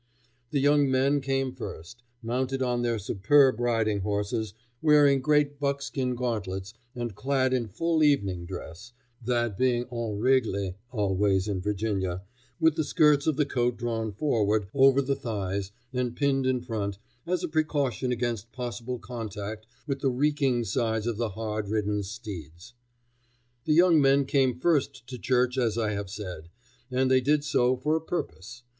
The 0.49 0.59
young 0.59 0.89
men 0.89 1.21
came 1.21 1.53
first, 1.53 2.01
mounted 2.23 2.63
on 2.63 2.81
their 2.81 2.97
superb 2.97 3.59
riding 3.59 3.99
horses, 3.99 4.55
wearing 4.81 5.21
great 5.21 5.59
buckskin 5.59 6.15
gauntlets 6.15 6.73
and 6.95 7.13
clad 7.13 7.53
in 7.53 7.67
full 7.67 8.01
evening 8.01 8.47
dress 8.47 8.93
that 9.23 9.59
being 9.59 9.83
en 9.91 10.17
règle 10.17 10.73
always 10.91 11.47
in 11.47 11.61
Virginia, 11.61 12.23
with 12.59 12.77
the 12.77 12.83
skirts 12.83 13.27
of 13.27 13.35
the 13.37 13.45
coat 13.45 13.77
drawn 13.77 14.11
forward, 14.11 14.65
over 14.73 15.03
the 15.03 15.13
thighs, 15.15 15.71
and 15.93 16.15
pinned 16.15 16.47
in 16.47 16.61
front, 16.61 16.97
as 17.27 17.43
a 17.43 17.47
precaution 17.47 18.11
against 18.11 18.51
possible 18.51 18.97
contact 18.97 19.67
with 19.85 19.99
the 19.99 20.09
reeking 20.09 20.63
sides 20.63 21.05
of 21.05 21.17
the 21.17 21.29
hard 21.29 21.69
ridden 21.69 22.01
steeds. 22.01 22.73
The 23.65 23.73
young 23.75 24.01
men 24.01 24.25
came 24.25 24.59
first 24.59 25.05
to 25.09 25.19
church, 25.19 25.59
as 25.59 25.77
I 25.77 25.91
have 25.91 26.09
said, 26.09 26.49
and 26.89 27.11
they 27.11 27.21
did 27.21 27.43
so 27.43 27.77
for 27.77 27.95
a 27.95 28.01
purpose. 28.01 28.63